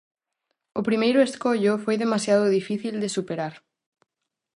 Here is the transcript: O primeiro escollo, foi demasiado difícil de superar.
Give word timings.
O 0.79 0.81
primeiro 0.87 1.19
escollo, 1.27 1.73
foi 1.83 1.95
demasiado 2.03 2.53
difícil 2.57 2.95
de 3.03 3.09
superar. 3.15 3.53